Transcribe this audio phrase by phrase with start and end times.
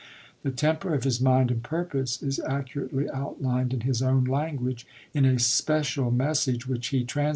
[0.41, 5.25] The temper of his mind and purpose is accurately outlined in his own language in
[5.25, 7.29] a special message which he trans i86i.